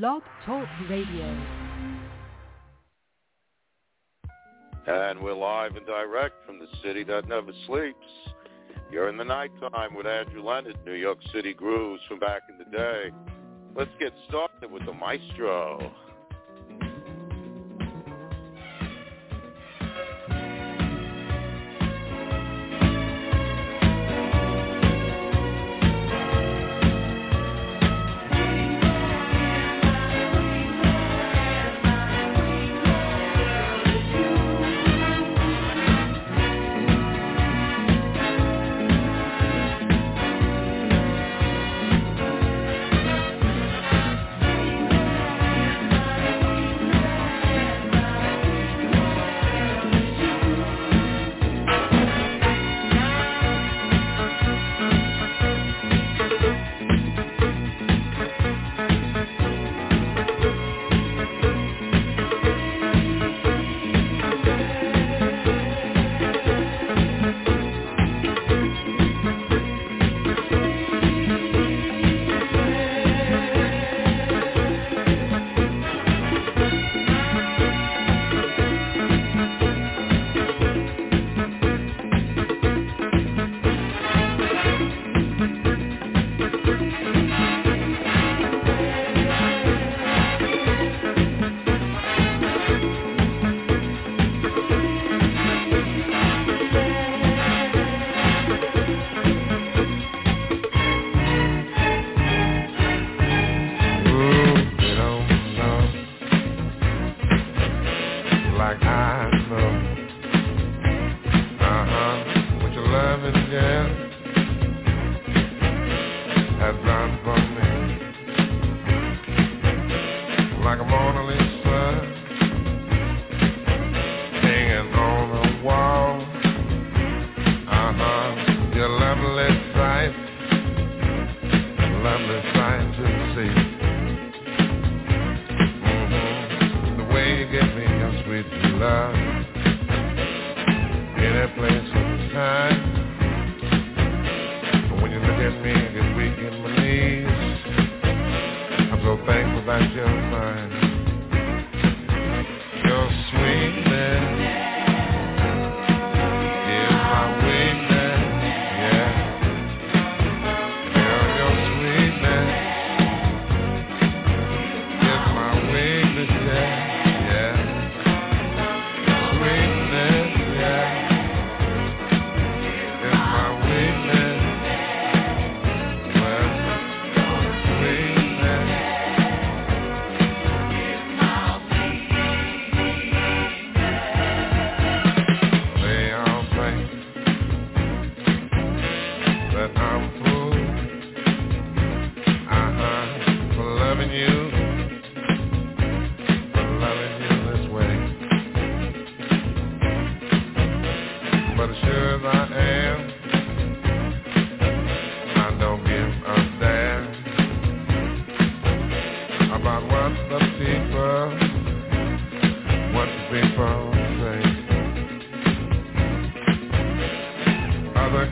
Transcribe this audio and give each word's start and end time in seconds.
Blog 0.00 0.22
Talk 0.44 0.66
Radio. 0.90 1.40
And 4.88 5.20
we're 5.20 5.34
live 5.34 5.76
and 5.76 5.86
direct 5.86 6.44
from 6.44 6.58
the 6.58 6.66
city 6.82 7.04
that 7.04 7.28
never 7.28 7.52
sleeps. 7.68 7.96
You're 8.90 9.08
in 9.08 9.16
the 9.16 9.24
nighttime 9.24 9.94
with 9.94 10.08
Andrew 10.08 10.42
Leonard, 10.42 10.78
New 10.84 10.94
York 10.94 11.18
City 11.32 11.54
grooves 11.54 12.02
from 12.08 12.18
back 12.18 12.42
in 12.48 12.58
the 12.58 12.76
day. 12.76 13.12
Let's 13.76 13.92
get 14.00 14.12
started 14.28 14.68
with 14.68 14.84
the 14.84 14.92
maestro. 14.92 15.78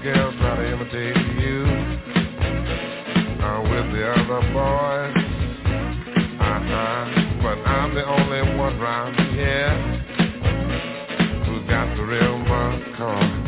girls 0.02 0.34
try 0.38 0.56
to 0.56 0.72
imitate 0.72 1.16
you. 1.38 1.64
I'm 3.38 3.62
with 3.70 3.92
the 3.92 4.02
other 4.10 4.40
boys. 4.52 5.14
Uh-huh. 6.40 7.02
But 7.40 7.58
I'm 7.68 7.94
the 7.94 8.04
only 8.04 8.56
one 8.56 8.80
round 8.80 9.14
here 9.34 9.70
Who's 11.46 11.68
got 11.68 11.96
the 11.96 12.02
real 12.02 12.38
McCoy 12.38 13.41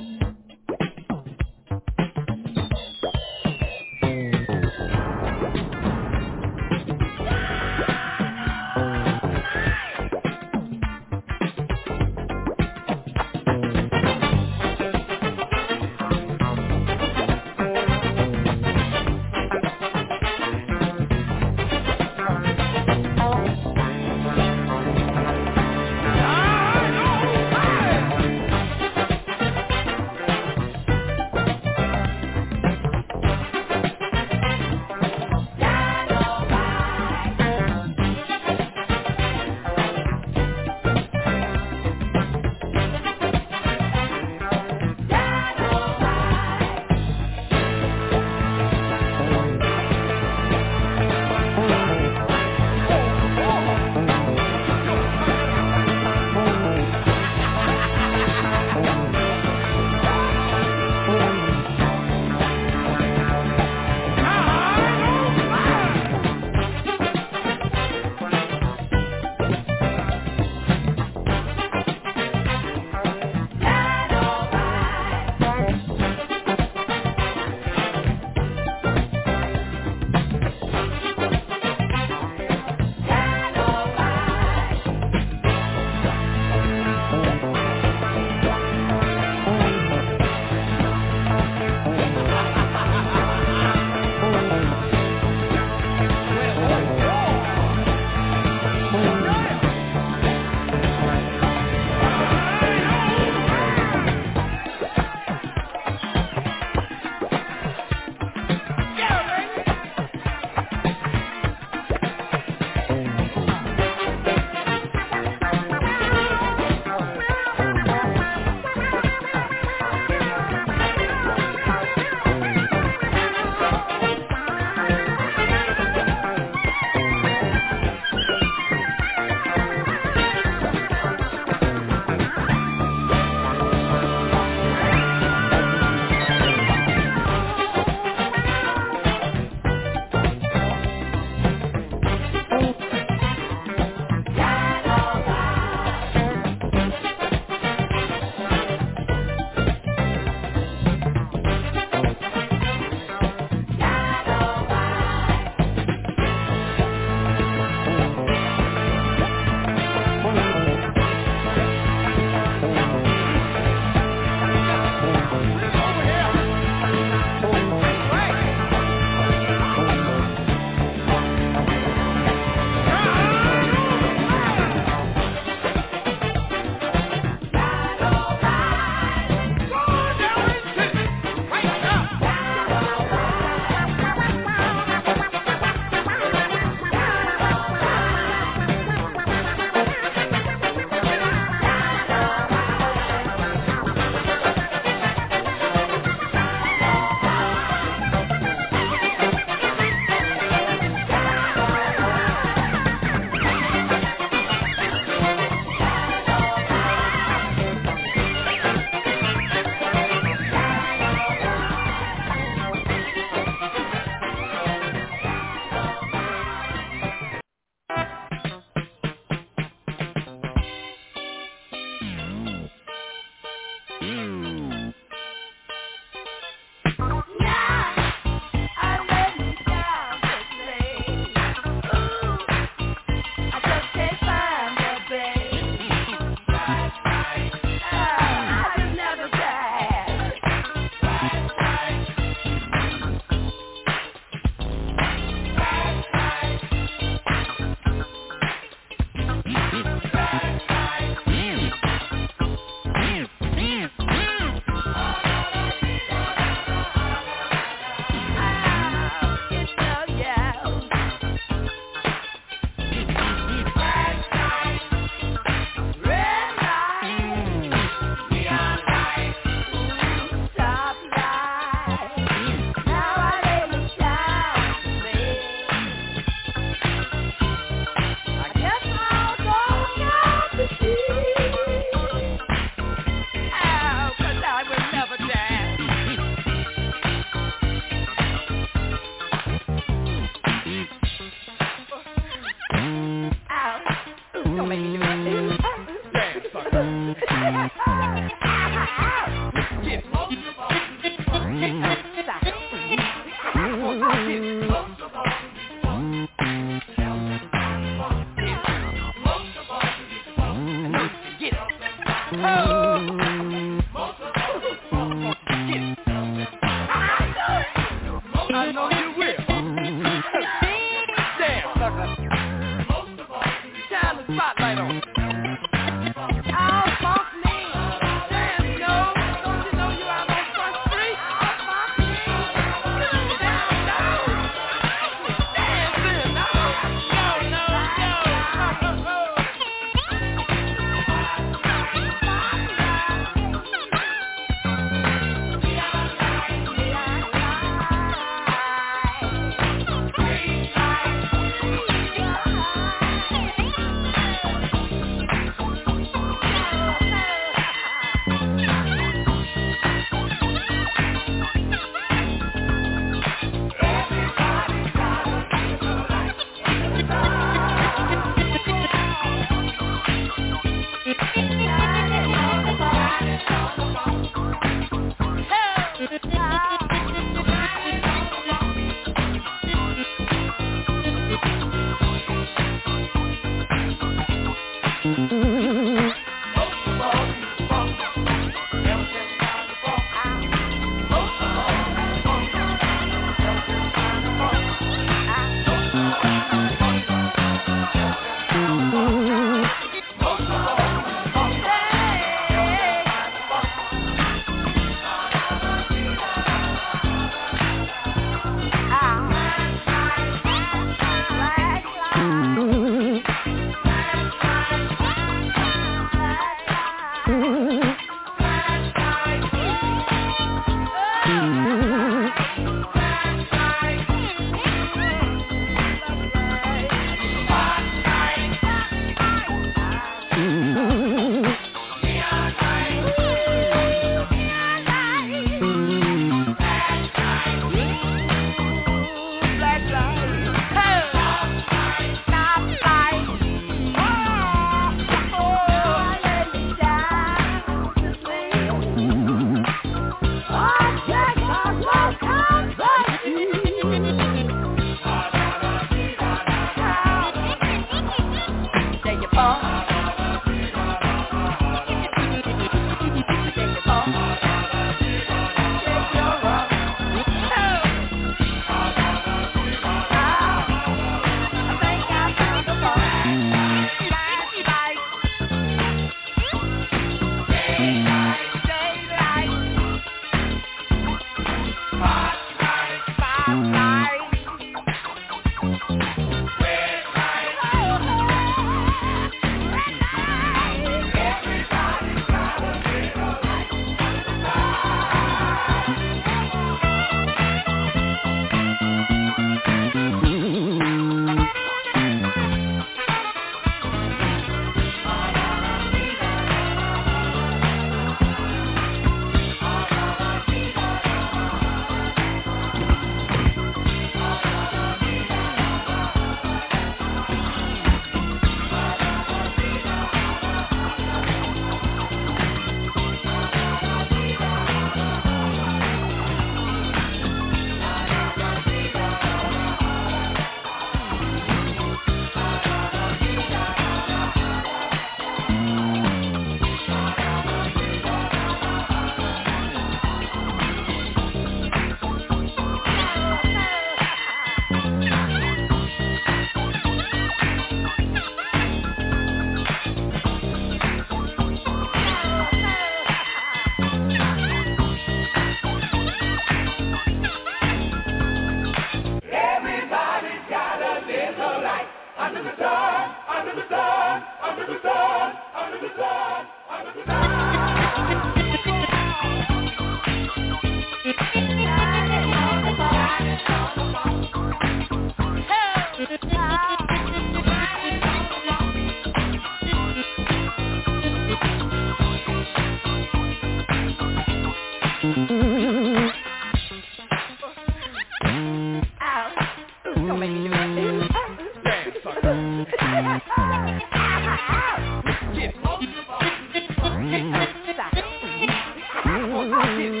Fuck 599.49 599.79
you. 599.79 600.00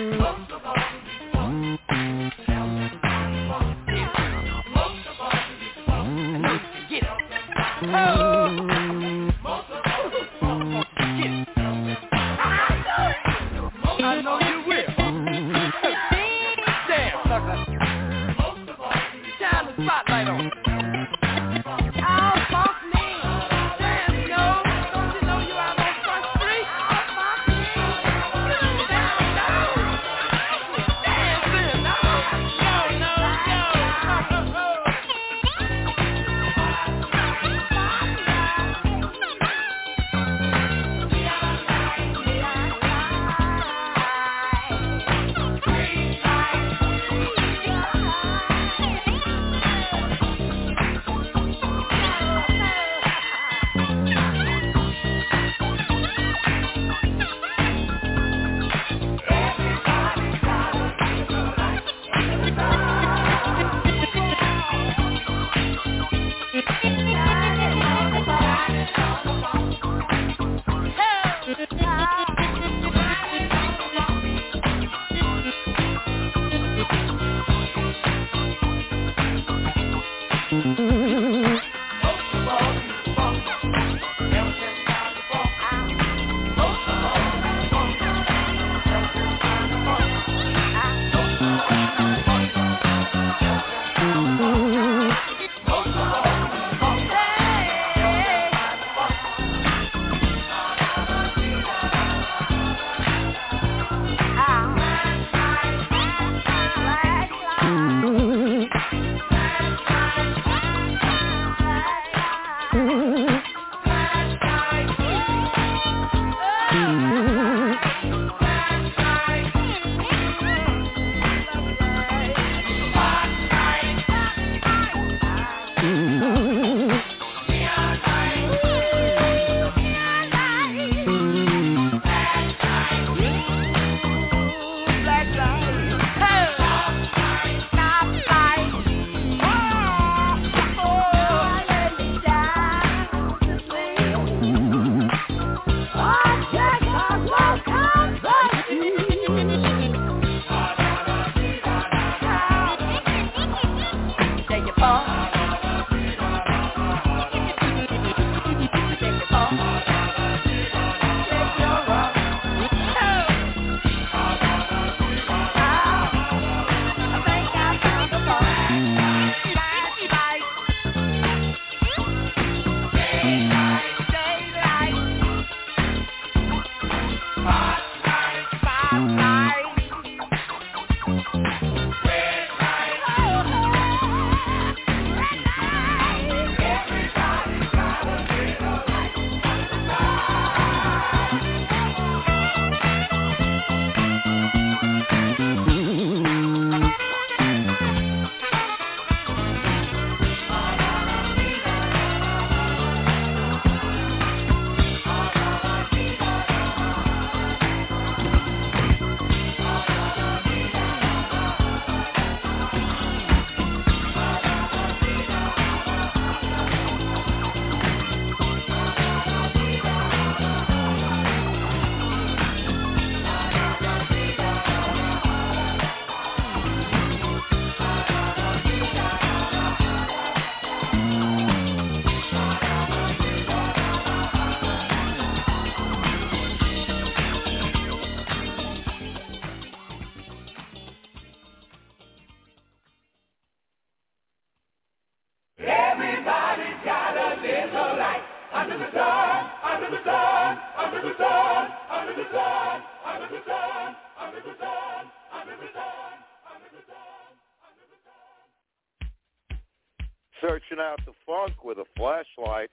Flashlight, 262.01 262.71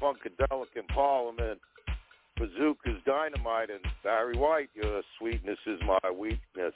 Funkadelic 0.00 0.72
and 0.74 0.88
Parliament, 0.88 1.60
Bazuka's 2.40 2.98
Dynomite, 3.06 3.70
and 3.70 3.84
Barry 4.02 4.38
White, 4.38 4.70
Your 4.74 5.02
Sweetness 5.18 5.58
is 5.66 5.78
My 5.86 6.10
Weakness. 6.10 6.72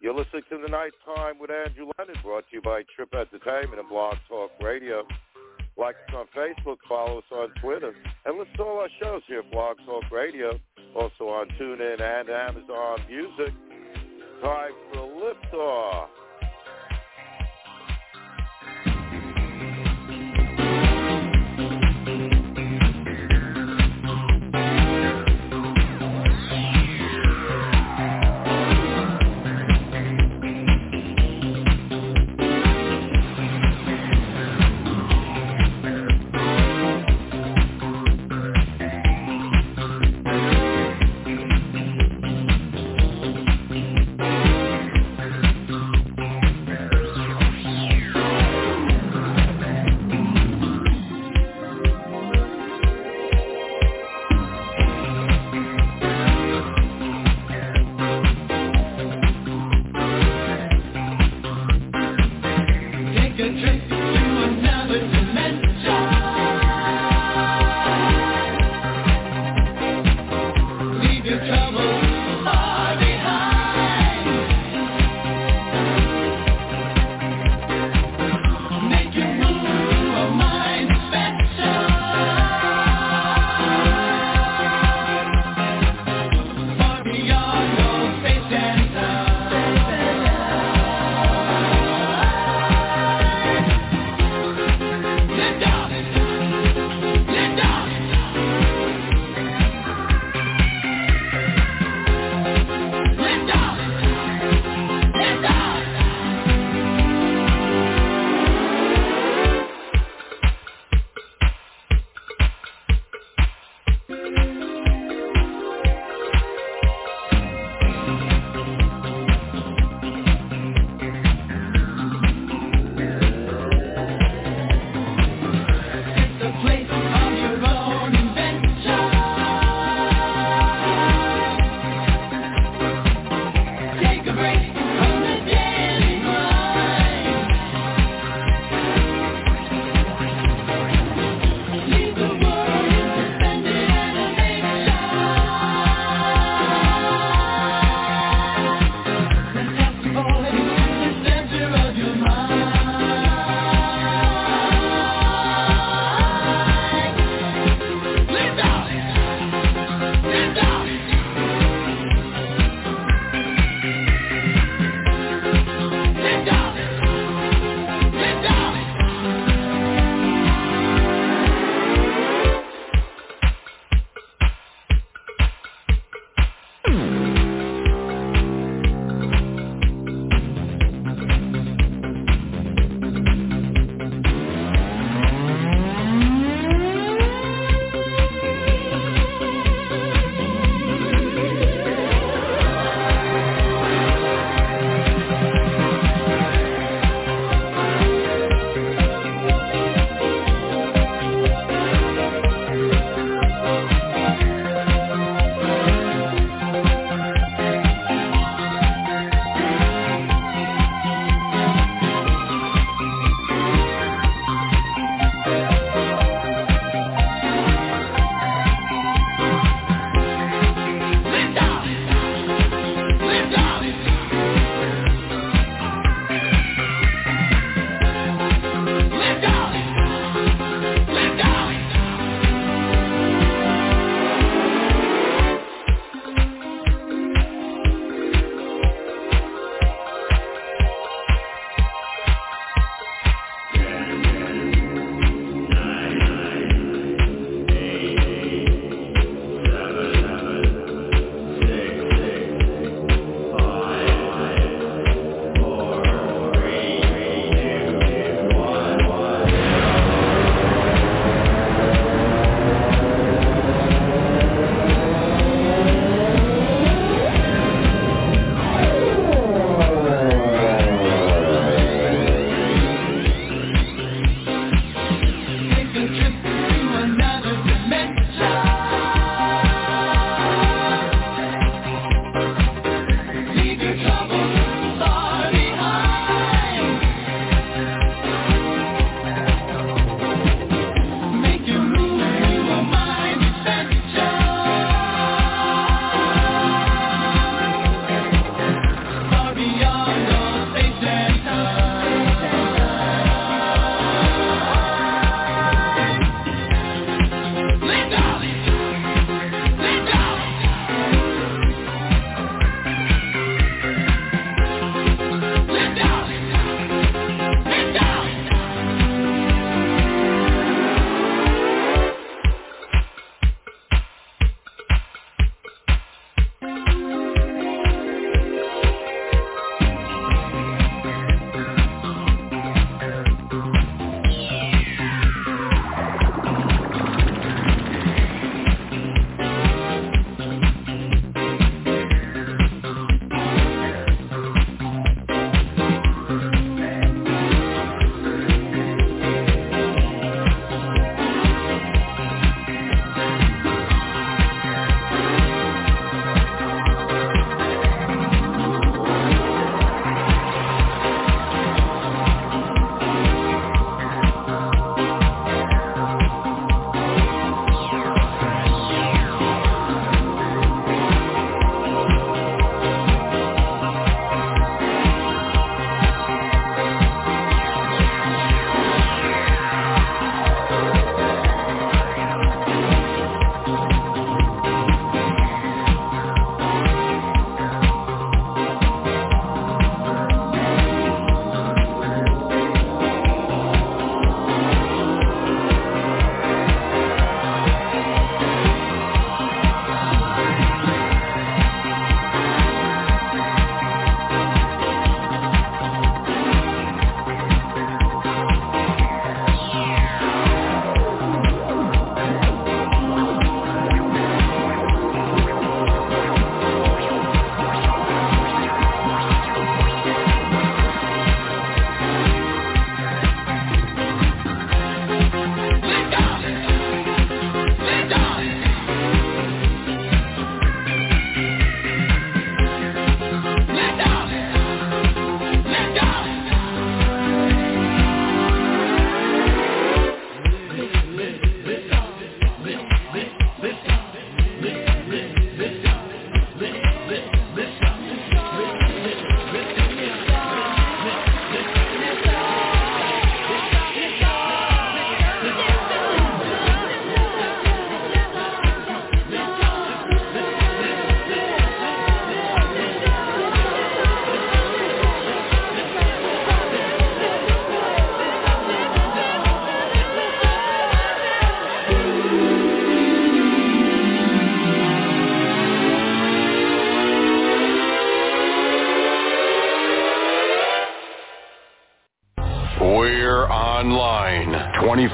You're 0.00 0.14
listening 0.14 0.44
to 0.48 0.58
The 0.62 0.68
Night 0.68 0.92
Time 1.04 1.38
with 1.38 1.50
Andrew 1.50 1.90
Lennon, 1.98 2.16
brought 2.22 2.48
to 2.48 2.56
you 2.56 2.62
by 2.62 2.84
Trip 2.96 3.12
Entertainment 3.12 3.78
and 3.78 3.88
Blog 3.90 4.14
Talk 4.30 4.50
Radio. 4.62 5.06
Like 5.76 5.96
us 6.08 6.14
on 6.16 6.26
Facebook, 6.34 6.78
follow 6.88 7.18
us 7.18 7.24
on 7.32 7.50
Twitter, 7.60 7.92
and 8.24 8.38
listen 8.38 8.56
to 8.56 8.62
all 8.62 8.78
our 8.78 8.88
shows 8.98 9.20
here 9.26 9.40
at 9.40 9.50
Blog 9.50 9.76
Talk 9.84 10.10
Radio, 10.10 10.58
also 10.96 11.28
on 11.28 11.48
TuneIn 11.60 12.00
and 12.00 12.30
Amazon 12.30 13.00
Music. 13.10 13.52
Time 14.42 14.72
for 14.90 15.00
liftoff. 15.00 16.08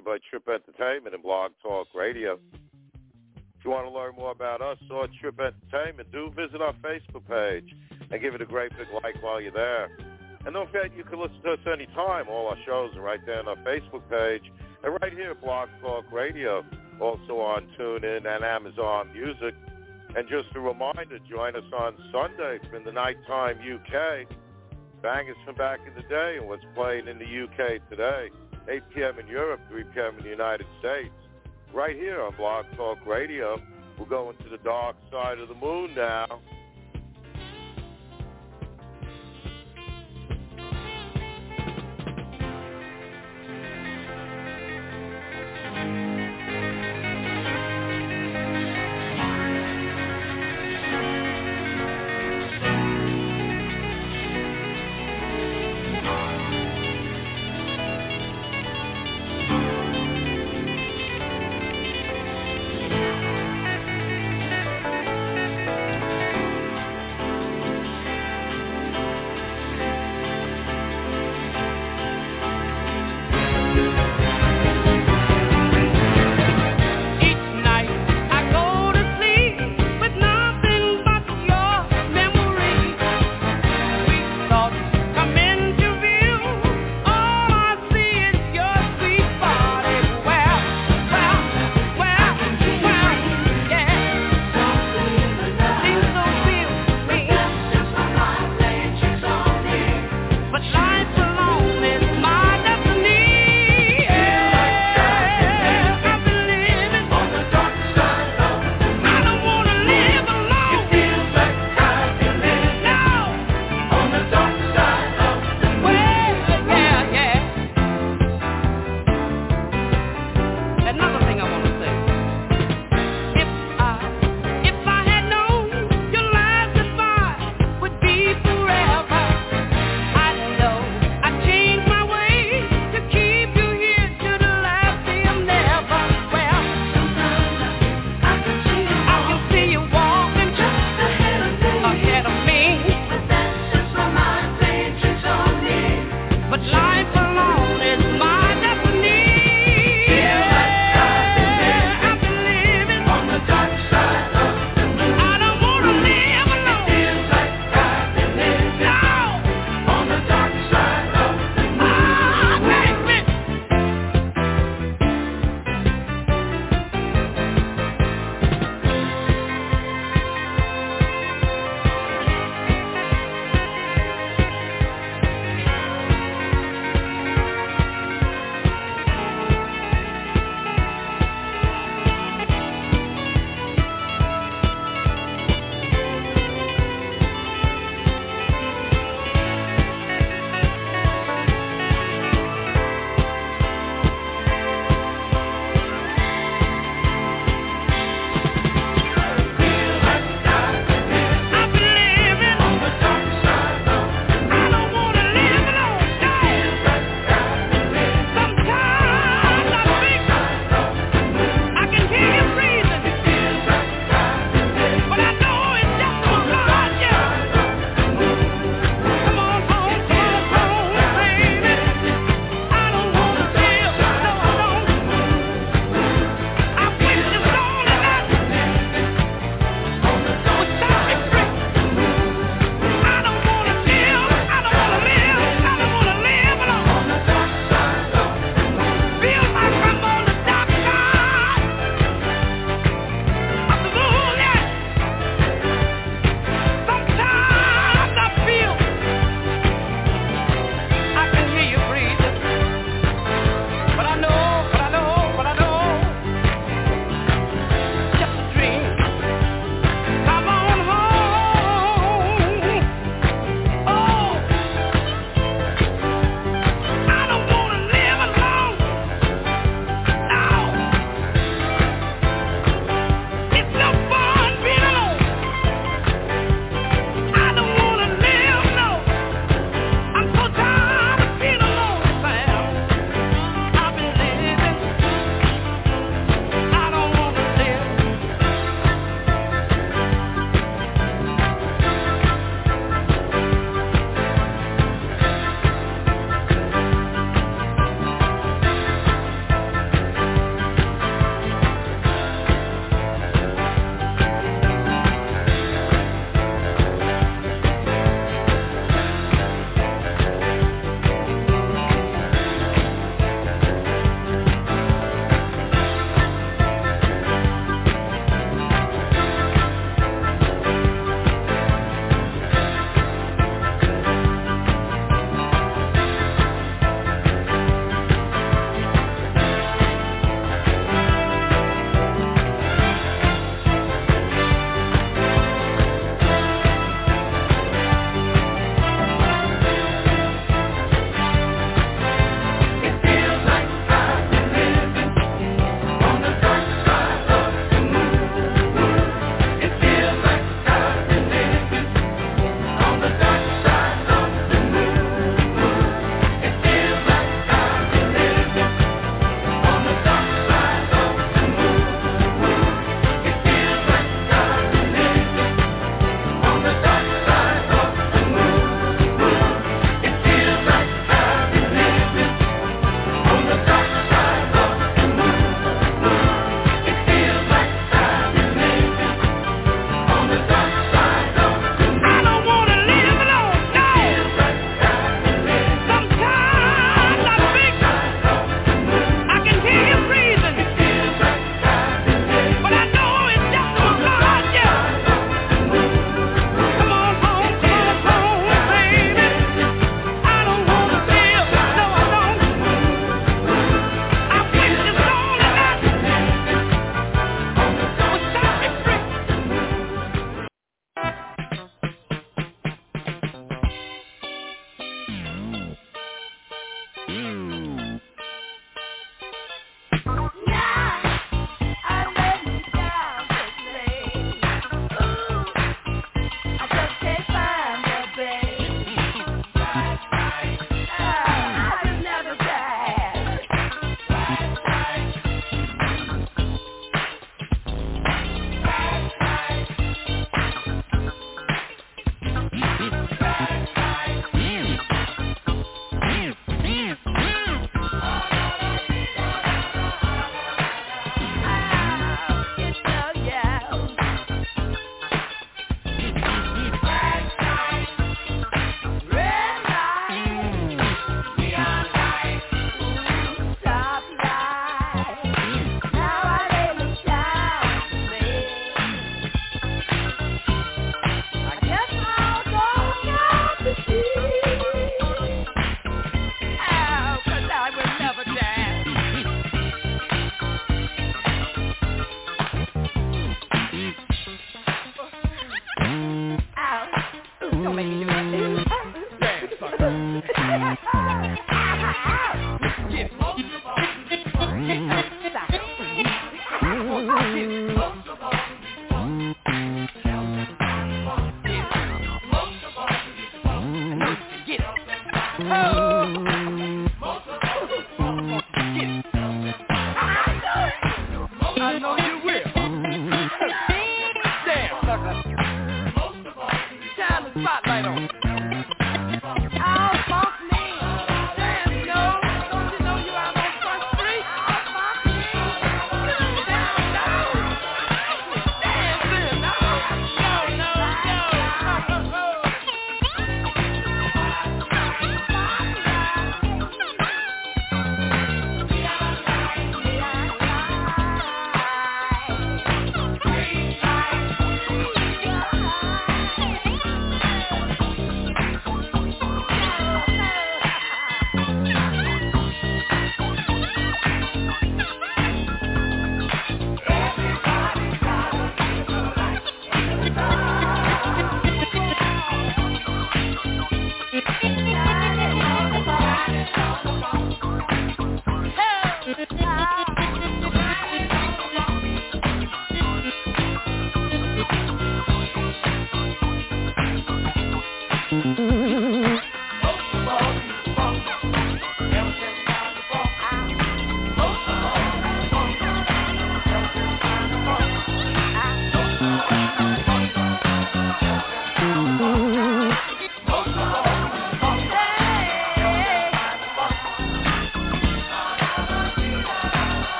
You 0.00 0.04
by 0.04 0.18
Trip 0.30 0.48
Entertainment 0.48 1.14
and 1.14 1.22
Blog 1.22 1.52
Talk 1.62 1.88
Radio. 1.94 2.38
If 2.94 3.64
you 3.64 3.70
want 3.70 3.86
to 3.86 3.92
learn 3.92 4.14
more 4.16 4.30
about 4.30 4.62
us 4.62 4.78
or 4.90 5.08
Trip 5.20 5.38
Entertainment, 5.38 6.10
do 6.12 6.30
visit 6.30 6.62
our 6.62 6.72
Facebook 6.74 7.26
page 7.28 7.68
and 8.10 8.20
give 8.20 8.34
it 8.34 8.40
a 8.40 8.46
great 8.46 8.70
big 8.78 8.88
like 9.02 9.22
while 9.22 9.40
you're 9.40 9.52
there. 9.52 9.90
And 10.46 10.54
don't 10.54 10.66
forget, 10.70 10.96
you 10.96 11.04
can 11.04 11.20
listen 11.20 11.40
to 11.44 11.52
us 11.52 11.58
anytime. 11.70 12.28
All 12.28 12.48
our 12.48 12.56
shows 12.64 12.96
are 12.96 13.02
right 13.02 13.20
there 13.26 13.40
on 13.40 13.48
our 13.48 13.56
Facebook 13.56 14.08
page 14.08 14.50
and 14.82 14.96
right 15.02 15.12
here 15.12 15.32
at 15.32 15.40
Blog 15.42 15.68
Talk 15.82 16.04
Radio, 16.12 16.64
also 17.00 17.40
on 17.40 17.68
TuneIn 17.78 18.26
and 18.26 18.44
Amazon 18.44 19.12
Music. 19.12 19.54
And 20.16 20.28
just 20.28 20.54
a 20.54 20.60
reminder, 20.60 21.18
join 21.28 21.56
us 21.56 21.68
on 21.76 21.94
Sunday 22.12 22.58
from 22.70 22.84
the 22.84 22.92
Nighttime 22.92 23.58
UK. 23.58 24.26
Bangers 25.02 25.36
from 25.44 25.56
back 25.56 25.80
in 25.86 25.94
the 25.94 26.08
day 26.08 26.36
and 26.38 26.48
what's 26.48 26.64
playing 26.74 27.08
in 27.08 27.18
the 27.18 27.24
UK 27.24 27.88
today. 27.90 28.30
8 28.70 28.82
p.m. 28.94 29.18
in 29.18 29.26
Europe, 29.26 29.60
3 29.68 29.82
p.m. 29.92 30.16
in 30.18 30.22
the 30.22 30.30
United 30.30 30.66
States. 30.78 31.10
Right 31.74 31.96
here 31.96 32.22
on 32.22 32.36
Blog 32.36 32.66
Talk 32.76 33.04
Radio. 33.04 33.60
We're 33.98 34.06
going 34.06 34.36
to 34.38 34.48
the 34.48 34.58
dark 34.58 34.94
side 35.10 35.38
of 35.40 35.48
the 35.48 35.54
moon 35.54 35.94
now. 35.94 36.40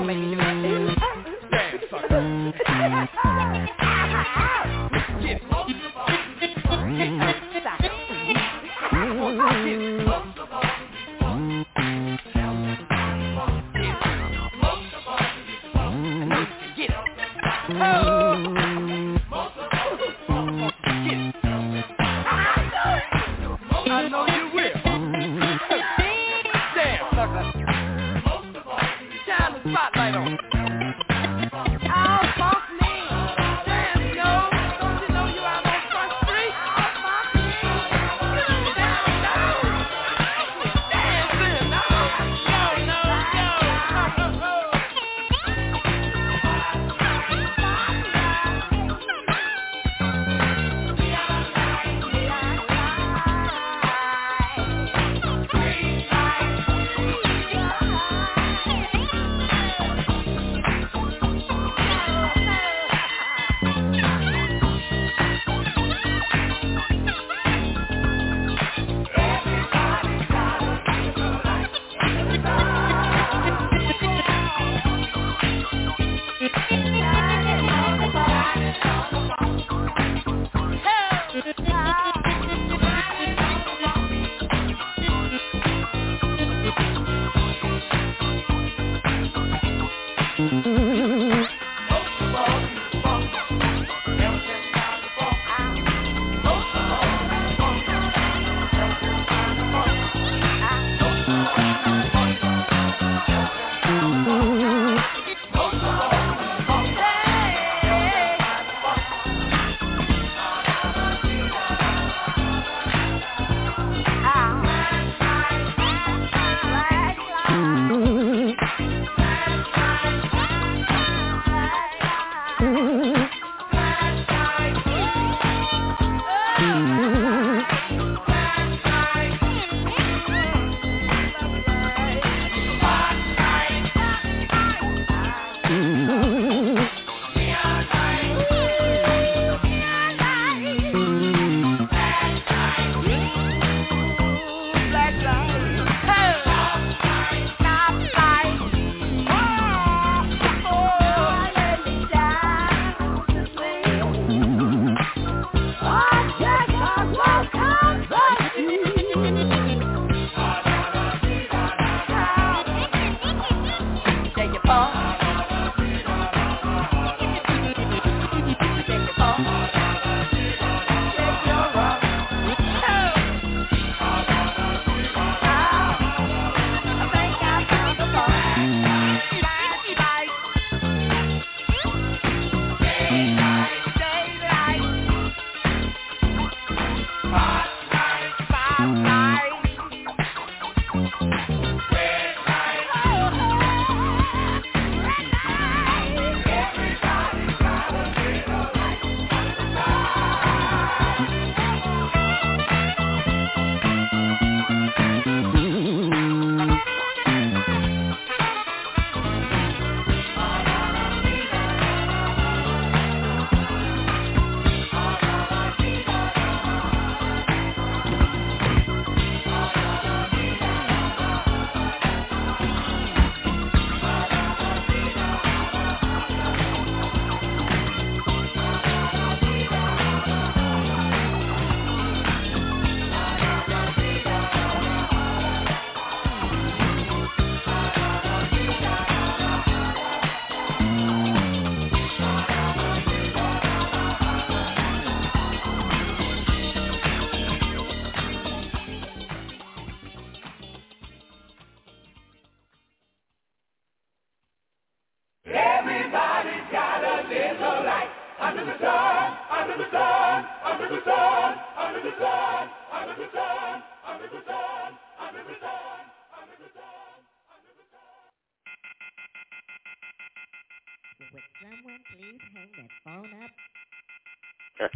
Don't 0.00 0.06
make 0.06 0.62
do 0.62 0.69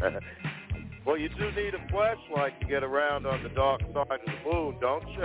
well, 1.06 1.16
you 1.16 1.28
do 1.30 1.50
need 1.52 1.74
a 1.74 1.88
flashlight 1.90 2.60
to 2.60 2.66
get 2.66 2.82
around 2.82 3.26
on 3.26 3.42
the 3.42 3.48
dark 3.50 3.80
side 3.80 3.96
of 3.96 4.20
the 4.26 4.50
moon, 4.50 4.76
don't 4.80 5.08
you? 5.08 5.24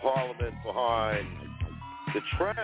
Parliament 0.00 0.54
behind 0.64 1.26
the 2.14 2.20
tramp. 2.36 2.58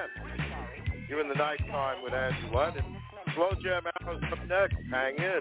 You're 1.09 1.21
in 1.21 1.29
the 1.29 1.35
nighttime 1.35 2.03
with 2.03 2.15
Andrew 2.15 2.57
Lennon. 2.57 2.97
Slow 3.35 3.51
Jam 3.63 3.83
Hours 4.03 4.23
up 4.33 4.39
next. 4.49 4.77
Hang 4.91 5.17
in. 5.17 5.41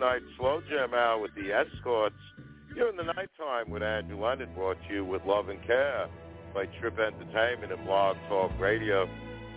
Is 0.00 0.22
with 0.40 1.34
the 1.36 1.52
escorts 1.52 2.16
during 2.74 2.96
the 2.96 3.02
Nighttime 3.02 3.68
with 3.68 3.82
Andrew 3.82 4.18
Leonard, 4.18 4.54
brought 4.54 4.78
to 4.88 4.94
you 4.94 5.04
with 5.04 5.20
love 5.26 5.50
and 5.50 5.62
care 5.66 6.08
by 6.54 6.64
Trip 6.80 6.98
Entertainment 6.98 7.70
and 7.70 7.84
Blog 7.84 8.16
Talk 8.26 8.50
Radio. 8.58 9.06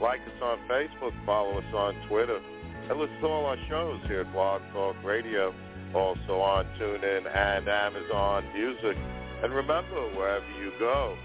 Like 0.01 0.19
us 0.19 0.41
on 0.41 0.57
Facebook, 0.69 1.13
follow 1.25 1.59
us 1.59 1.73
on 1.73 1.95
Twitter, 2.09 2.41
and 2.89 2.99
listen 2.99 3.21
to 3.21 3.27
all 3.27 3.45
our 3.45 3.57
shows 3.69 4.01
here 4.07 4.19
at 4.21 4.33
Blog 4.33 4.61
Talk 4.73 4.97
Radio, 5.01 5.55
also 5.95 6.41
on 6.41 6.65
TuneIn 6.77 7.25
and 7.25 7.69
Amazon 7.69 8.43
Music. 8.53 8.97
And 9.43 9.53
remember, 9.53 10.13
wherever 10.13 10.45
you 10.61 10.73
go, 10.77 11.15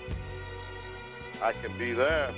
I 1.42 1.52
can 1.60 1.76
be 1.76 1.92
there. 1.92 2.32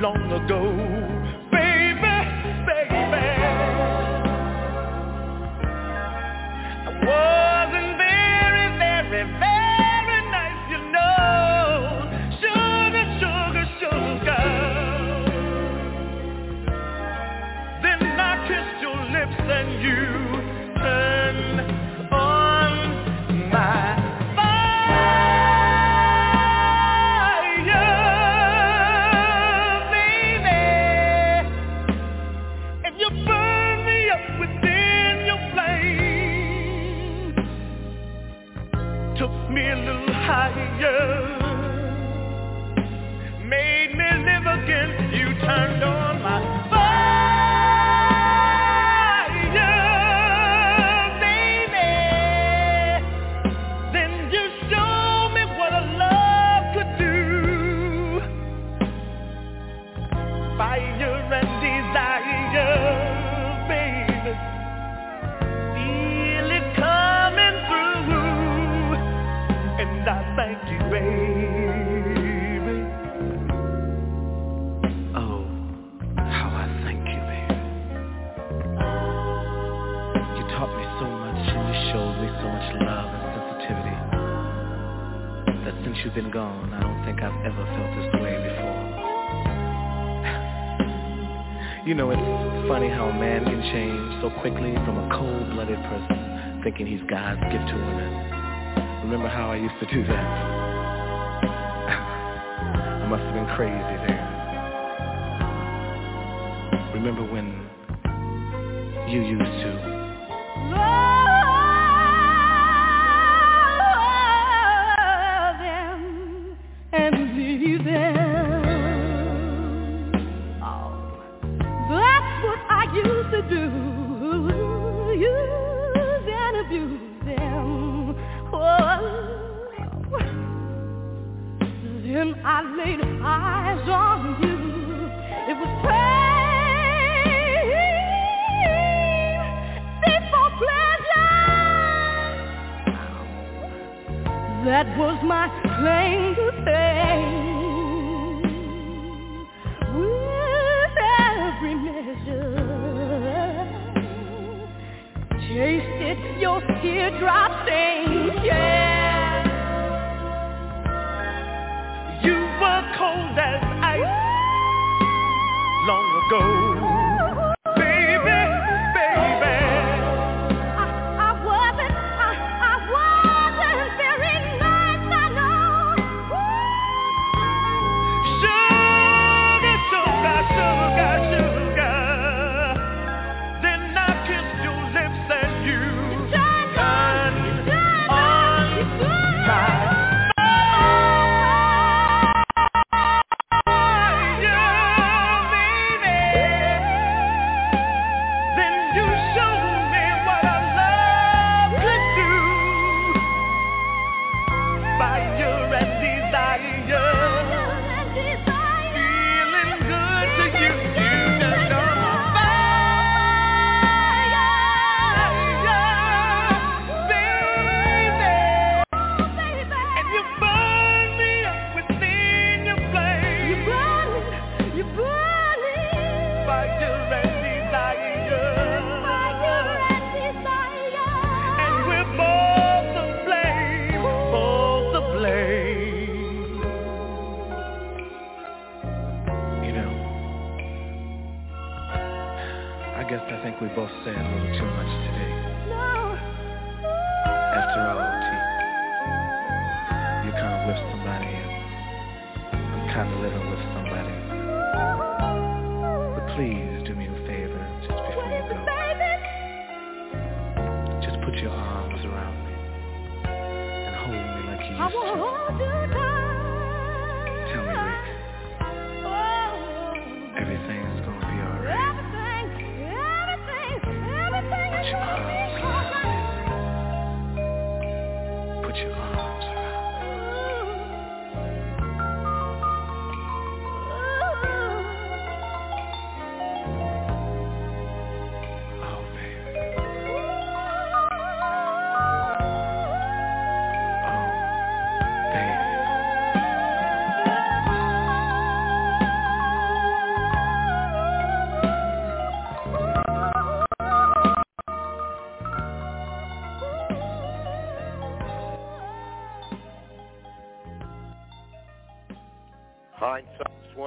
Long 0.00 0.32
ago, 0.32 0.97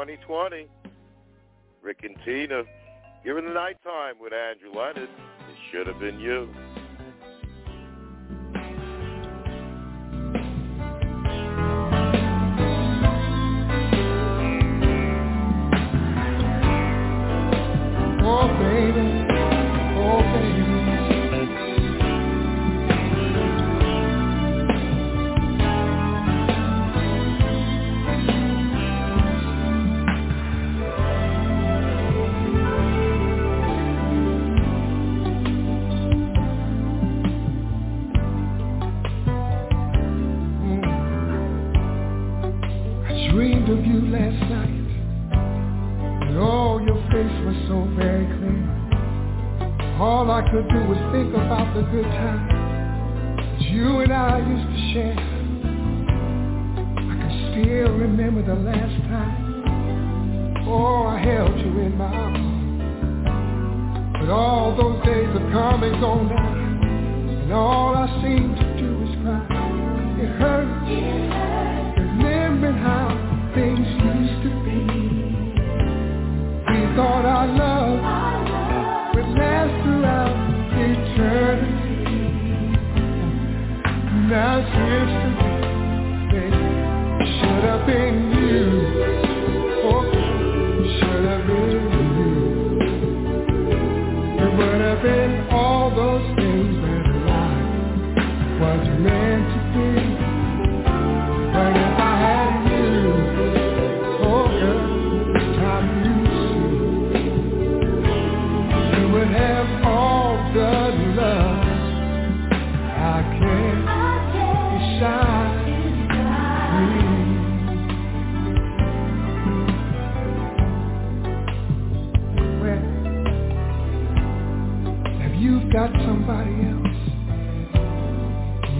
2020. 0.02 0.68
Rick 1.84 1.99
and 2.02 2.15
Tina. 2.26 2.64
here 3.23 3.38
in 3.38 3.45
the 3.45 3.52
nighttime 3.52 4.15
with 4.19 4.34
Andrew 4.34 4.72
Leonard. 4.73 5.07
It 5.07 5.57
should 5.72 5.86
have 5.86 5.99
been 5.99 6.19
you. 6.19 6.49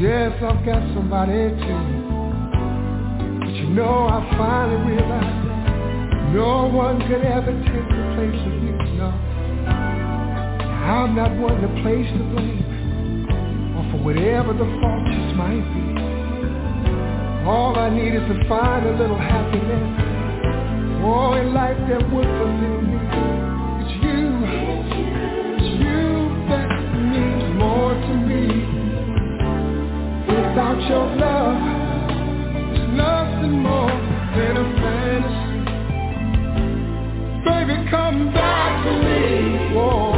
Yes, 0.02 0.34
I've 0.42 0.66
got 0.66 0.82
somebody 0.98 1.54
too. 1.62 1.82
But 3.38 3.54
you 3.54 3.70
know, 3.70 4.10
I 4.10 4.26
finally 4.36 4.98
realized 4.98 6.34
no 6.34 6.66
one 6.74 6.98
could 7.02 7.22
ever 7.22 7.54
take 7.54 7.86
the 7.86 8.04
place 8.18 8.42
of 8.50 8.54
you, 8.66 8.98
no. 8.98 9.14
I'm 10.90 11.16
not 11.16 11.38
one 11.38 11.62
to 11.62 11.68
place 11.84 12.10
the 12.18 12.24
blame, 12.34 13.30
or 13.78 13.92
for 13.92 14.04
whatever 14.04 14.54
the 14.54 14.66
fault 14.82 15.06
just 15.06 15.36
might 15.38 15.70
be. 15.70 15.86
All 17.46 17.78
I 17.78 17.94
need 17.94 18.16
is 18.16 18.26
to 18.26 18.50
find 18.50 18.88
a 18.88 18.98
little 18.98 19.20
happiness. 19.20 20.02
Oh, 21.06 21.34
in 21.36 21.54
life 21.54 21.78
that 21.78 22.02
would 22.12 22.26
fulfill 22.26 22.82
me. 22.82 23.51
Without 30.52 30.82
your 30.90 31.08
love, 31.16 31.56
there's 32.76 32.92
nothing 32.92 33.64
more 33.64 33.96
than 34.36 34.58
a 34.58 34.66
fantasy. 34.82 35.48
Baby, 37.46 37.76
come 37.90 38.34
back 38.34 38.84
to 38.84 38.92
me. 38.92 39.80
Oh, 39.80 40.11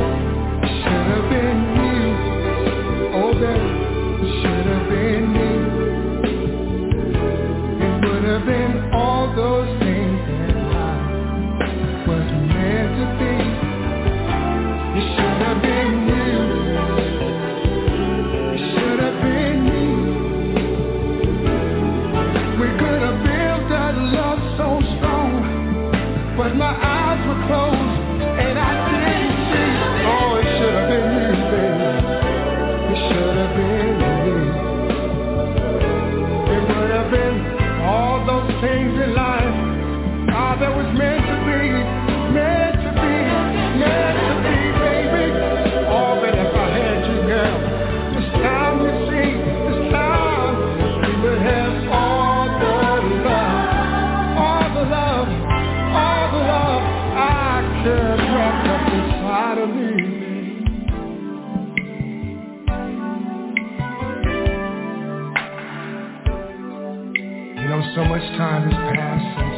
much 68.13 68.29
time 68.37 68.69
has 68.69 68.77
passed 68.93 69.25
since, 69.41 69.57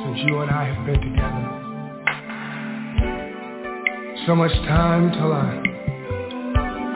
since 0.00 0.18
you 0.26 0.40
and 0.40 0.50
I 0.50 0.72
have 0.72 0.86
been 0.86 1.00
together. 1.04 1.44
So 4.24 4.34
much 4.34 4.52
time 4.64 5.12
till 5.12 5.34
I, 5.36 5.52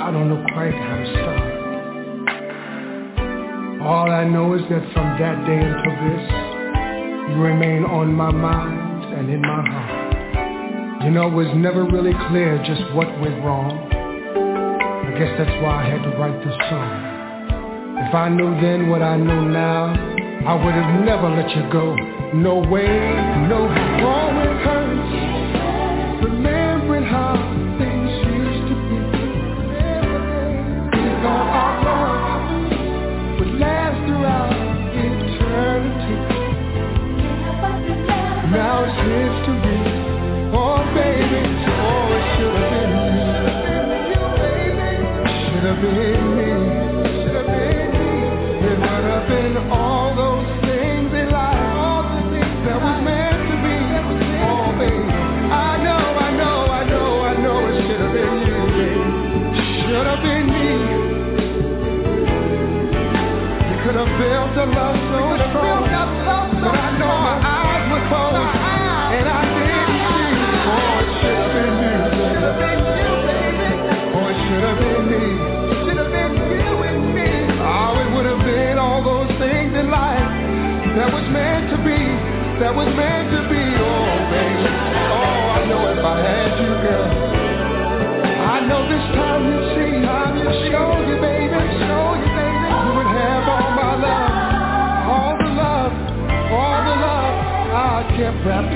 I 0.00 0.10
don't 0.10 0.30
know 0.32 0.40
quite 0.54 0.72
how 0.72 0.96
to 0.96 1.06
start. 1.12 1.40
All 3.82 4.10
I 4.10 4.24
know 4.24 4.54
is 4.54 4.62
that 4.70 4.80
from 4.94 5.18
that 5.20 5.44
day 5.44 5.60
until 5.60 5.92
this, 6.08 6.24
you 7.28 7.42
remain 7.42 7.84
on 7.84 8.10
my 8.14 8.32
mind 8.32 9.12
and 9.12 9.28
in 9.28 9.42
my 9.42 9.62
heart. 9.68 11.04
You 11.04 11.10
know, 11.10 11.26
it 11.28 11.34
was 11.34 11.48
never 11.54 11.84
really 11.84 12.14
clear 12.30 12.56
just 12.64 12.80
what 12.94 13.08
went 13.20 13.44
wrong. 13.44 13.76
I 13.92 15.10
guess 15.18 15.36
that's 15.36 15.52
why 15.62 15.84
I 15.84 15.90
had 15.90 16.02
to 16.02 16.16
write 16.16 16.38
this 16.42 16.56
song. 16.70 17.12
If 18.08 18.14
I 18.14 18.30
knew 18.30 18.58
then 18.62 18.88
what 18.88 19.02
I 19.02 19.18
know 19.18 19.44
now, 19.44 20.11
I 20.44 20.54
would 20.54 20.74
have 20.74 21.04
never 21.04 21.28
let 21.30 21.48
you 21.54 21.62
go. 21.70 21.94
No 22.34 22.56
way, 22.56 22.86
no 23.48 23.66
wrong 24.02 24.21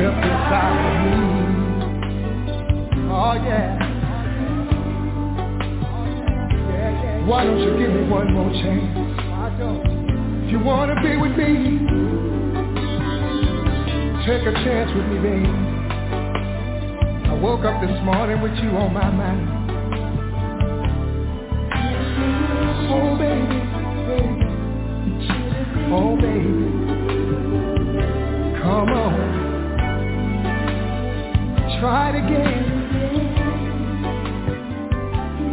up 0.04 0.14
inside 0.16 0.76
of 0.86 0.94
me. 1.06 1.16
Oh 3.10 3.34
yeah. 3.34 3.76
Why 7.26 7.44
don't 7.44 7.58
you 7.58 7.78
give 7.78 7.90
me 7.90 8.08
one 8.08 8.32
more 8.32 8.50
chance? 8.52 8.96
If 10.44 10.52
you 10.52 10.58
wanna 10.60 10.94
be 11.02 11.16
with 11.16 11.32
me, 11.36 11.78
take 14.26 14.46
a 14.46 14.52
chance 14.64 14.90
with 14.94 15.06
me, 15.06 15.18
baby. 15.18 15.48
I 17.28 17.34
woke 17.42 17.64
up 17.64 17.80
this 17.80 17.98
morning 18.04 18.40
with 18.42 18.54
you 18.62 18.70
on 18.70 18.92
my 18.92 19.10
mind. 19.10 19.48
Oh 22.88 23.16
baby, 23.18 23.60
baby, 24.06 24.44
oh 25.92 26.16
baby. 26.16 26.66
Try 31.80 32.08
it 32.08 32.16
again 32.24 32.64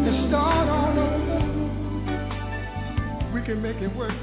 and 0.08 0.30
start 0.30 0.70
all 0.70 0.98
over. 1.00 1.40
We 3.34 3.42
can 3.42 3.62
make 3.62 3.82
it 3.82 3.94
work. 3.94 4.23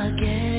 again. 0.00 0.49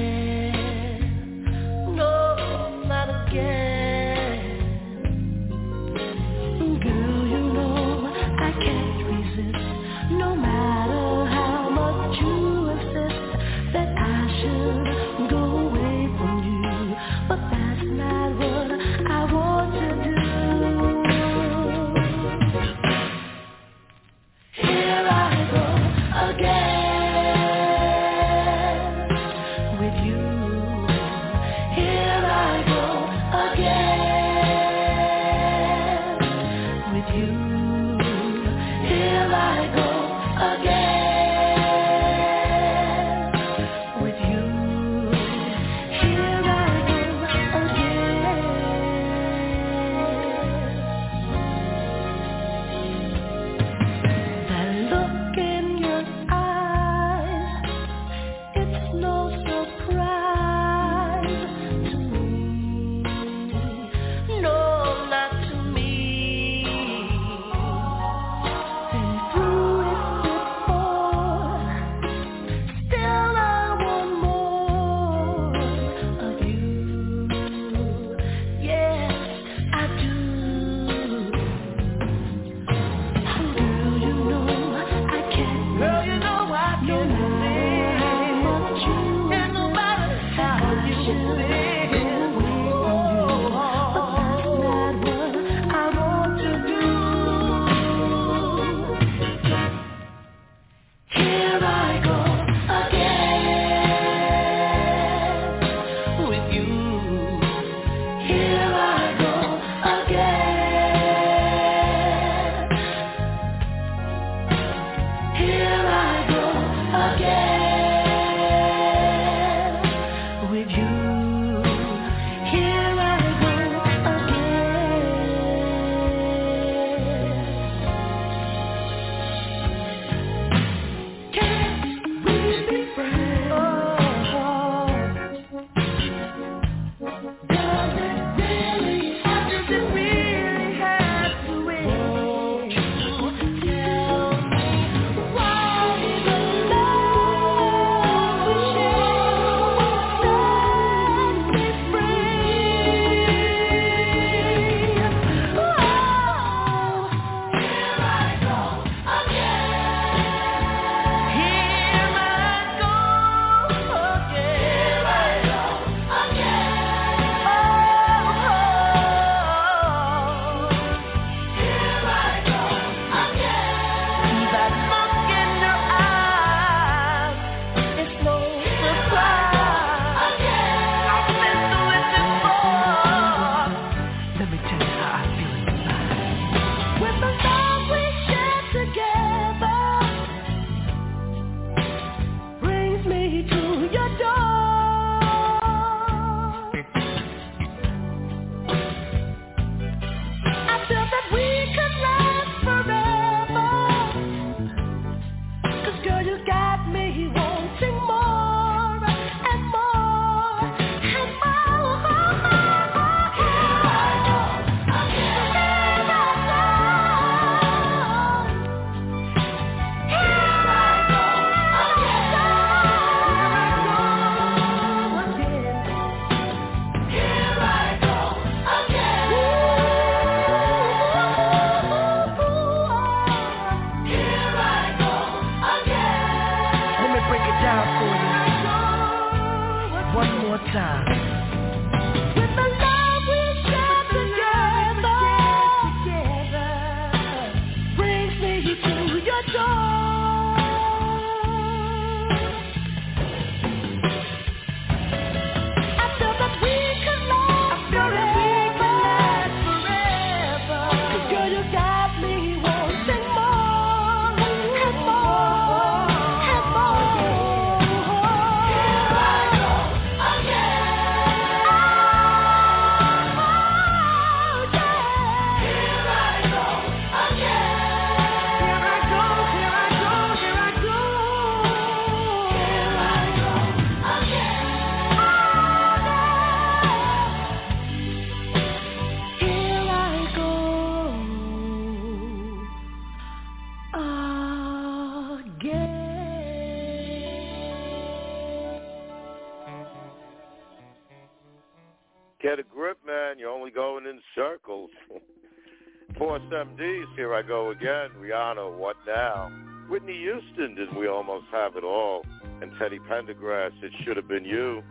I 307.41 307.47
go 307.47 307.71
again. 307.71 308.09
Rihanna, 308.21 308.77
what 308.77 308.97
now? 309.07 309.51
Whitney 309.89 310.13
Houston, 310.13 310.75
didn't 310.75 310.99
we 310.99 311.07
almost 311.07 311.45
have 311.51 311.75
it 311.75 311.83
all? 311.83 312.23
And 312.61 312.71
Teddy 312.77 312.99
Pendergrass, 312.99 313.71
it 313.81 313.91
should 314.03 314.15
have 314.15 314.27
been 314.27 314.45
you. 314.45 314.83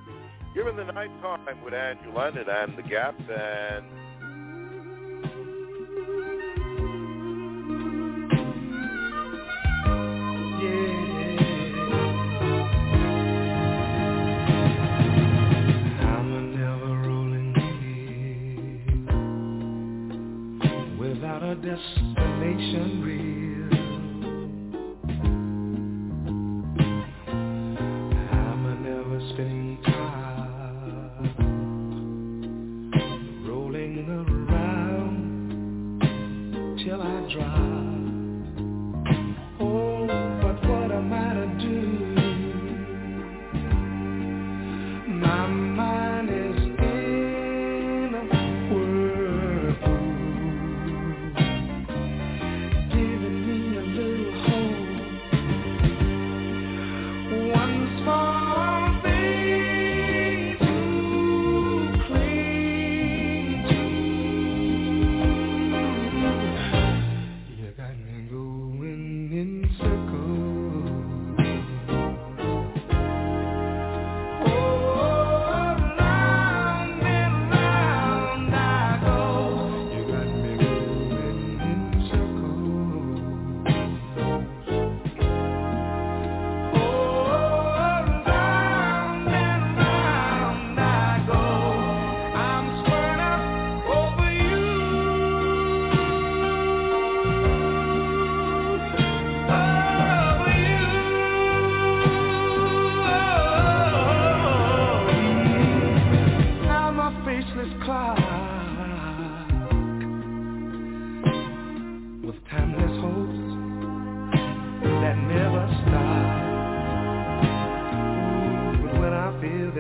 You're 0.57 0.69
in 0.69 0.77
the 0.77 0.85
nighttime 0.85 1.63
with 1.65 1.75
Andrew 1.75 2.13
Leonard 2.13 2.49
and 2.49 2.77
the 2.77 2.83
Gap 2.83 3.17
Band. 3.29 3.85
Without 20.99 21.43
a 21.43 21.55
destination 21.55 22.30
real. 22.57 23.30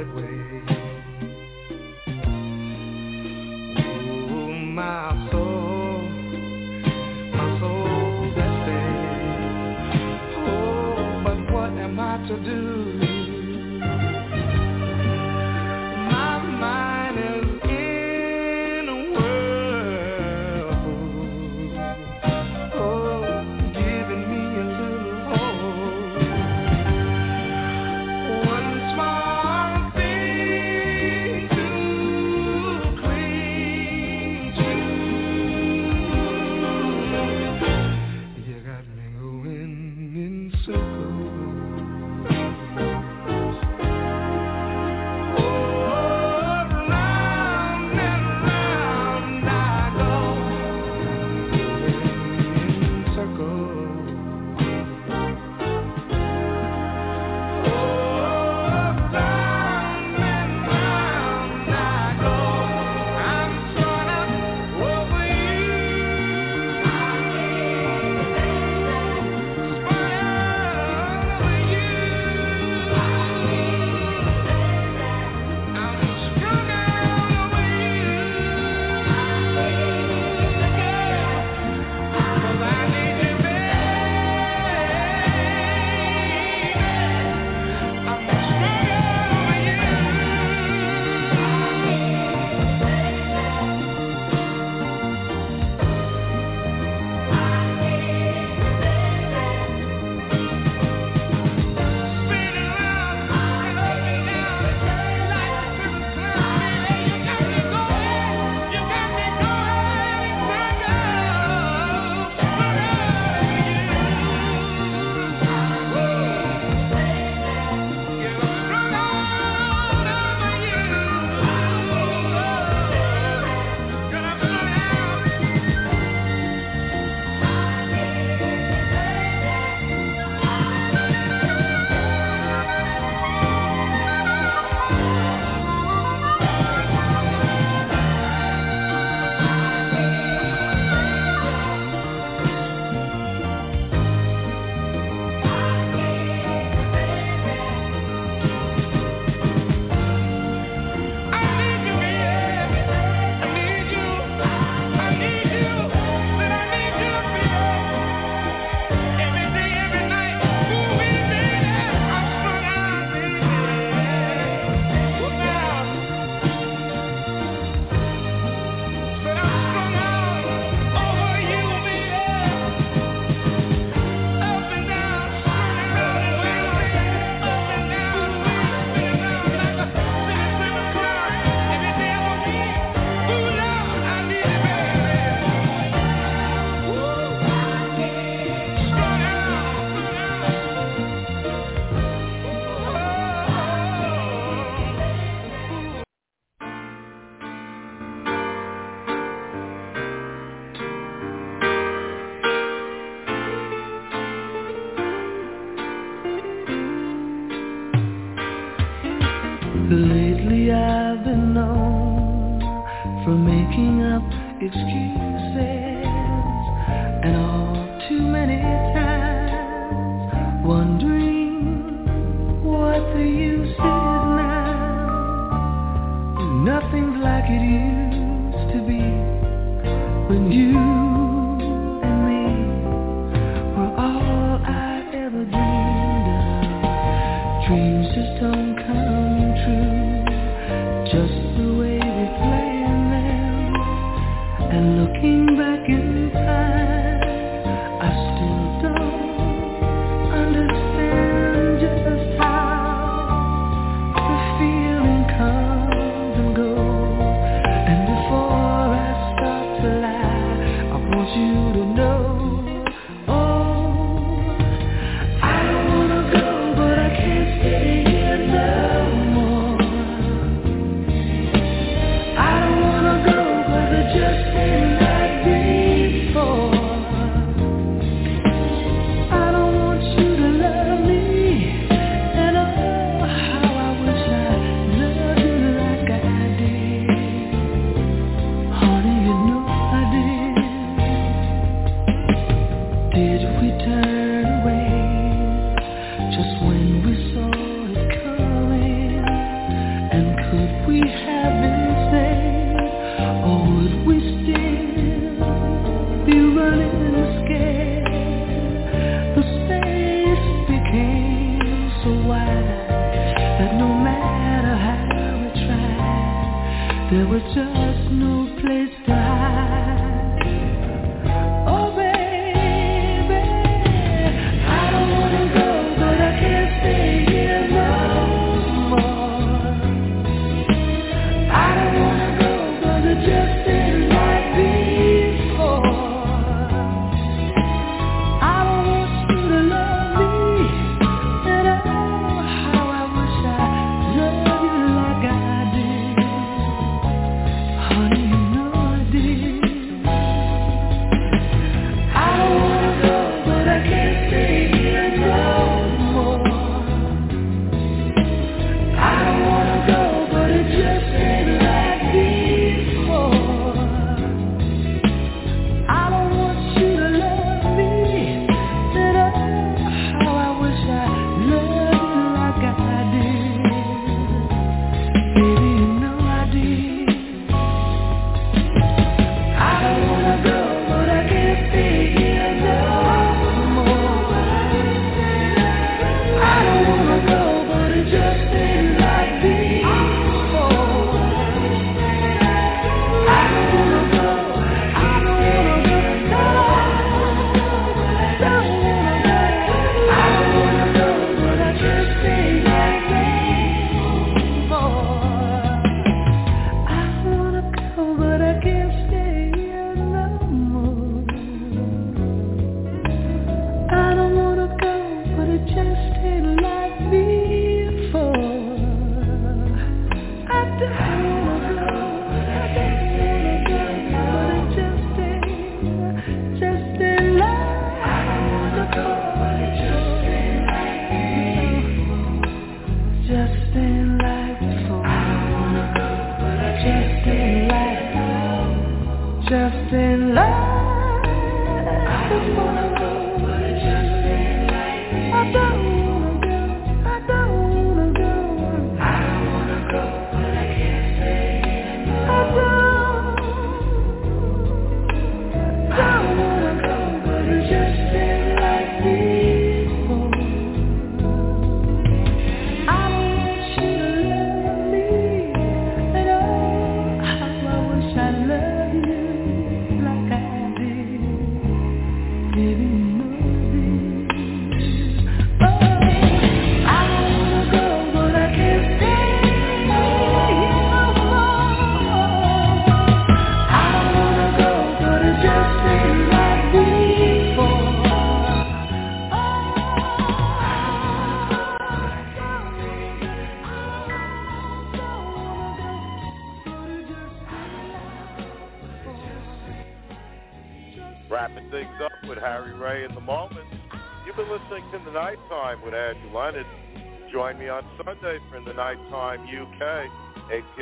that 0.05 0.15
way. 0.17 0.90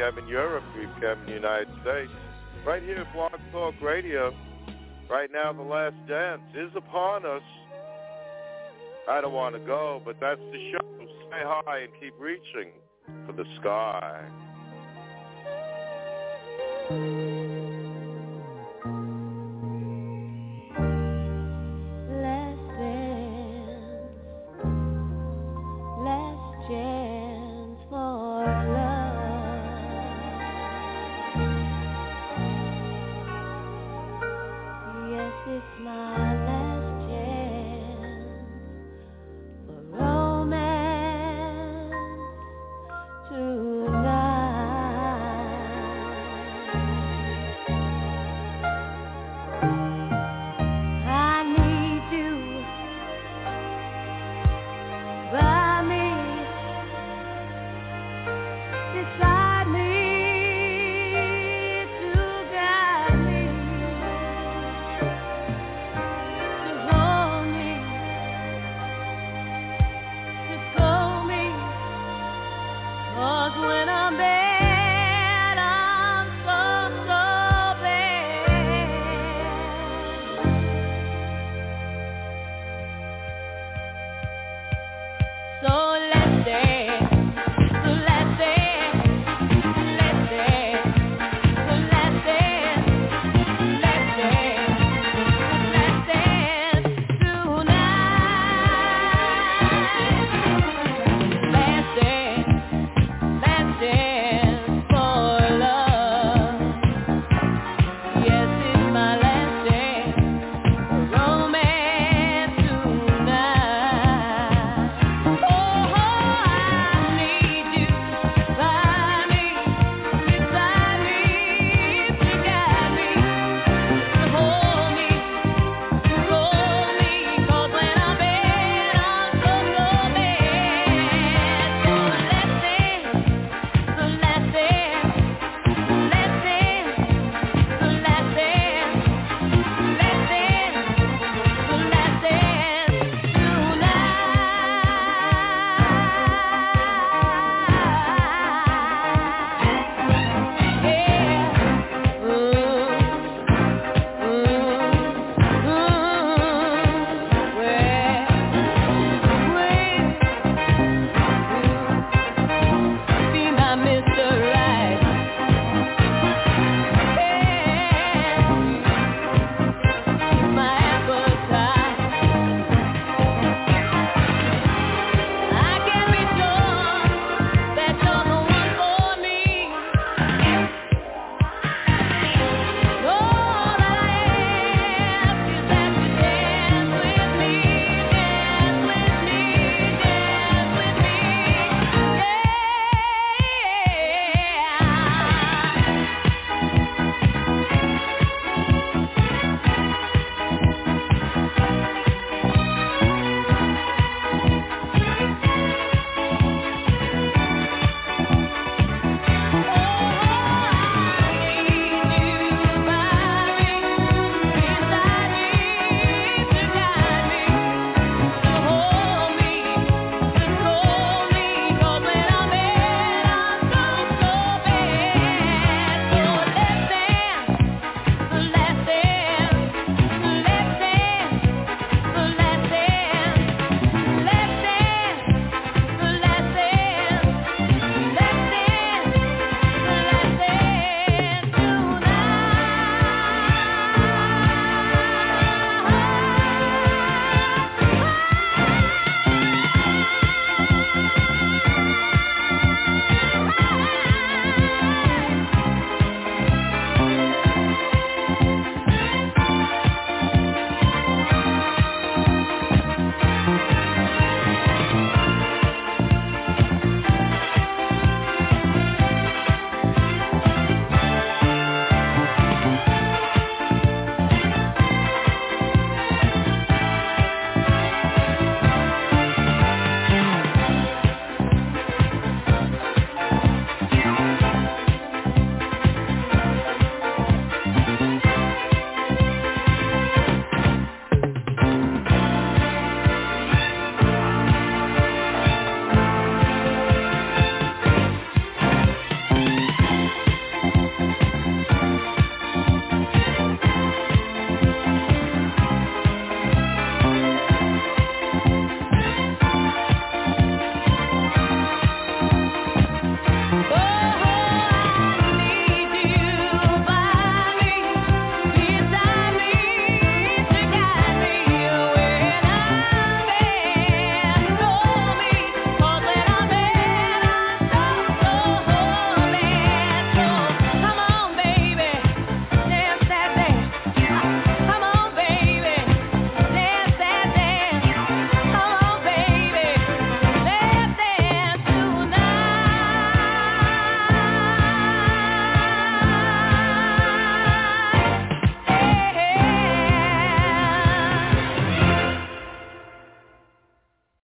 8 0.09 0.15
p.m. 0.15 0.25
in 0.25 0.29
Europe, 0.29 0.65
3 0.75 0.87
p.m. 1.01 1.19
in 1.21 1.27
the 1.27 1.33
United 1.33 1.69
States. 1.83 2.11
Right 2.67 2.83
here 2.83 2.99
at 2.99 3.13
Blog 3.13 3.33
Talk 3.53 3.75
Radio. 3.83 4.33
Right 5.11 5.31
now, 5.33 5.53
the 5.53 5.63
last 5.63 5.95
dance 6.07 6.43
is 6.55 6.71
upon 6.77 7.25
us. 7.25 7.43
I 9.09 9.21
don't 9.21 9.33
want 9.33 9.55
to 9.55 9.61
go, 9.61 10.03
but 10.05 10.17
that's 10.21 10.41
the 10.41 10.73
show. 10.73 10.79
Say 11.31 11.43
hi 11.45 11.81
and 11.81 11.93
keep 12.01 12.15
reaching 12.19 12.73
for 13.27 13.33
the 13.33 13.45
sky. 13.61 14.29